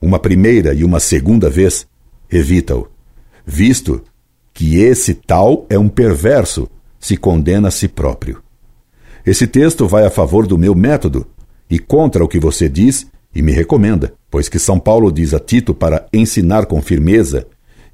uma 0.00 0.18
primeira 0.18 0.74
e 0.74 0.84
uma 0.84 1.00
segunda 1.00 1.48
vez, 1.48 1.86
evita-o, 2.30 2.88
visto 3.44 4.02
que 4.52 4.78
esse 4.78 5.14
tal 5.14 5.66
é 5.68 5.78
um 5.78 5.88
perverso, 5.88 6.68
se 6.98 7.16
condena 7.16 7.68
a 7.68 7.70
si 7.70 7.88
próprio. 7.88 8.42
Esse 9.24 9.46
texto 9.46 9.86
vai 9.86 10.04
a 10.06 10.10
favor 10.10 10.46
do 10.46 10.56
meu 10.56 10.74
método 10.74 11.26
e 11.68 11.78
contra 11.78 12.24
o 12.24 12.28
que 12.28 12.38
você 12.38 12.68
diz 12.68 13.06
e 13.34 13.42
me 13.42 13.52
recomenda, 13.52 14.14
pois 14.30 14.48
que 14.48 14.58
São 14.58 14.78
Paulo 14.78 15.12
diz 15.12 15.34
a 15.34 15.38
Tito 15.38 15.74
para 15.74 16.06
ensinar 16.12 16.66
com 16.66 16.80
firmeza 16.80 17.46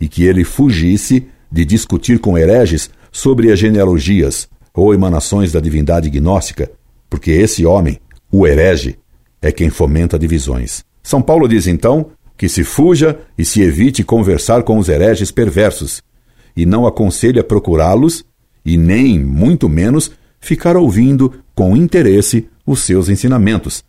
e 0.02 0.08
que 0.08 0.24
ele 0.24 0.42
fugisse 0.42 1.28
de 1.48 1.64
discutir 1.64 2.18
com 2.18 2.36
hereges 2.36 2.90
sobre 3.12 3.52
as 3.52 3.58
genealogias 3.60 4.48
ou 4.74 4.92
emanações 4.92 5.52
da 5.52 5.60
divindade 5.60 6.10
gnóstica, 6.10 6.72
porque 7.08 7.30
esse 7.30 7.64
homem, 7.64 8.00
o 8.28 8.44
herege, 8.44 8.98
é 9.40 9.52
quem 9.52 9.70
fomenta 9.70 10.18
divisões. 10.18 10.82
São 11.04 11.22
Paulo 11.22 11.46
diz 11.46 11.68
então 11.68 12.10
que 12.36 12.48
se 12.48 12.64
fuja 12.64 13.16
e 13.38 13.44
se 13.44 13.62
evite 13.62 14.02
conversar 14.02 14.64
com 14.64 14.76
os 14.76 14.88
hereges 14.88 15.30
perversos, 15.30 16.02
e 16.56 16.66
não 16.66 16.84
aconselha 16.84 17.44
procurá-los 17.44 18.24
e 18.64 18.76
nem, 18.76 19.20
muito 19.20 19.68
menos, 19.68 20.10
ficar 20.40 20.76
ouvindo 20.76 21.32
com 21.54 21.76
interesse 21.76 22.48
os 22.66 22.80
seus 22.80 23.08
ensinamentos, 23.08 23.84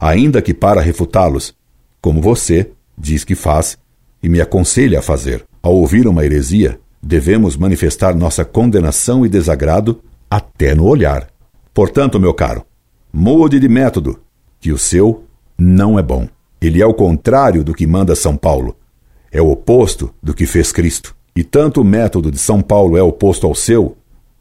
ainda 0.00 0.40
que 0.40 0.54
para 0.54 0.80
refutá-los, 0.80 1.54
como 2.00 2.22
você 2.22 2.70
diz 2.96 3.22
que 3.22 3.34
faz 3.34 3.76
e 4.22 4.30
me 4.30 4.40
aconselha 4.40 5.00
a 5.00 5.02
fazer. 5.02 5.44
Ao 5.68 5.74
ouvir 5.74 6.08
uma 6.08 6.24
heresia, 6.24 6.80
devemos 7.02 7.54
manifestar 7.54 8.16
nossa 8.16 8.42
condenação 8.42 9.26
e 9.26 9.28
desagrado 9.28 10.00
até 10.30 10.74
no 10.74 10.86
olhar. 10.86 11.28
Portanto, 11.74 12.18
meu 12.18 12.32
caro, 12.32 12.64
mude 13.12 13.60
de 13.60 13.68
método, 13.68 14.18
que 14.58 14.72
o 14.72 14.78
seu 14.78 15.24
não 15.58 15.98
é 15.98 16.02
bom. 16.02 16.26
Ele 16.58 16.80
é 16.80 16.86
o 16.86 16.94
contrário 16.94 17.62
do 17.62 17.74
que 17.74 17.86
manda 17.86 18.16
São 18.16 18.34
Paulo. 18.34 18.76
É 19.30 19.42
o 19.42 19.50
oposto 19.50 20.10
do 20.22 20.32
que 20.32 20.46
fez 20.46 20.72
Cristo. 20.72 21.14
E 21.36 21.44
tanto 21.44 21.82
o 21.82 21.84
método 21.84 22.30
de 22.30 22.38
São 22.38 22.62
Paulo 22.62 22.96
é 22.96 23.02
oposto 23.02 23.46
ao 23.46 23.54
seu, 23.54 23.94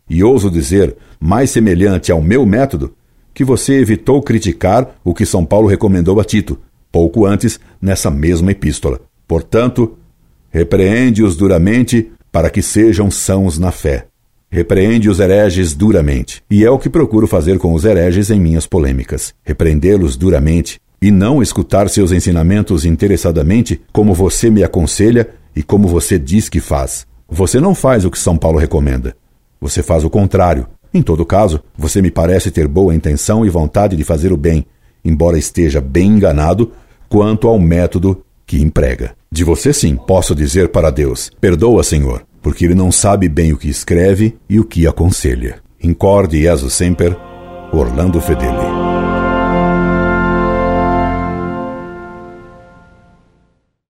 e 0.09 0.23
ouso 0.23 0.49
dizer, 0.49 0.95
mais 1.19 1.49
semelhante 1.49 2.09
ao 2.09 2.21
meu 2.21 2.45
método, 2.45 2.93
que 3.33 3.43
você 3.43 3.73
evitou 3.73 4.21
criticar 4.21 4.95
o 5.03 5.13
que 5.13 5.25
São 5.25 5.43
Paulo 5.43 5.67
recomendou 5.67 6.21
a 6.21 6.23
Tito, 6.23 6.57
pouco 6.89 7.25
antes, 7.25 7.59
nessa 7.81 8.09
mesma 8.09 8.53
epístola. 8.53 9.01
Portanto, 9.27 9.97
Repreende-os 10.49 11.35
duramente 11.35 12.11
para 12.31 12.49
que 12.49 12.61
sejam 12.61 13.09
sãos 13.11 13.57
na 13.57 13.71
fé. 13.71 14.07
Repreende 14.49 15.09
os 15.09 15.19
hereges 15.19 15.73
duramente. 15.73 16.41
E 16.49 16.63
é 16.63 16.71
o 16.71 16.79
que 16.79 16.89
procuro 16.89 17.27
fazer 17.27 17.57
com 17.57 17.73
os 17.73 17.83
hereges 17.83 18.29
em 18.29 18.39
minhas 18.39 18.65
polêmicas. 18.65 19.33
Repreendê-los 19.43 20.15
duramente 20.15 20.79
e 21.01 21.11
não 21.11 21.41
escutar 21.41 21.89
seus 21.89 22.11
ensinamentos 22.11 22.85
interessadamente, 22.85 23.81
como 23.91 24.13
você 24.13 24.49
me 24.49 24.63
aconselha 24.63 25.29
e 25.55 25.61
como 25.61 25.87
você 25.87 26.17
diz 26.17 26.49
que 26.49 26.59
faz. 26.59 27.05
Você 27.29 27.59
não 27.59 27.75
faz 27.75 28.05
o 28.05 28.11
que 28.11 28.17
São 28.17 28.37
Paulo 28.37 28.57
recomenda. 28.57 29.15
Você 29.59 29.83
faz 29.83 30.03
o 30.03 30.09
contrário. 30.09 30.65
Em 30.93 31.01
todo 31.01 31.25
caso, 31.25 31.61
você 31.77 32.01
me 32.01 32.09
parece 32.09 32.49
ter 32.49 32.67
boa 32.67 32.95
intenção 32.95 33.45
e 33.45 33.49
vontade 33.49 33.95
de 33.95 34.03
fazer 34.03 34.31
o 34.31 34.37
bem, 34.37 34.65
embora 35.03 35.37
esteja 35.37 35.81
bem 35.81 36.07
enganado 36.11 36.71
quanto 37.09 37.47
ao 37.47 37.59
método 37.59 38.23
que 38.47 38.61
emprega. 38.61 39.13
De 39.29 39.43
você 39.43 39.73
sim, 39.73 39.95
posso 39.95 40.33
dizer 40.33 40.69
para 40.69 40.89
Deus: 40.89 41.29
Perdoa, 41.39 41.83
Senhor, 41.83 42.25
porque 42.41 42.65
ele 42.65 42.75
não 42.75 42.91
sabe 42.91 43.27
bem 43.27 43.51
o 43.51 43.57
que 43.57 43.69
escreve 43.69 44.37
e 44.49 44.59
o 44.59 44.63
que 44.63 44.87
aconselha. 44.87 45.59
Incorde 45.83 46.41
Jesus 46.41 46.73
Semper, 46.73 47.15
Orlando 47.73 48.21
Fedeli. 48.21 48.86